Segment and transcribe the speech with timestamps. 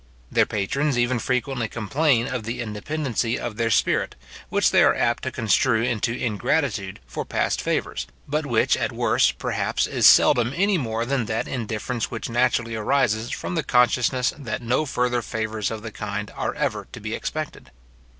[0.31, 4.15] Their patrons even frequently complain of the independency of their spirit,
[4.49, 9.29] which they are apt to construe into ingratitude for past favours, but which, at worse,
[9.31, 14.87] perhaps, is seldom anymore than that indifference which naturally arises from the consciousness that no
[14.87, 17.69] further favours of the kind are ever to be expected.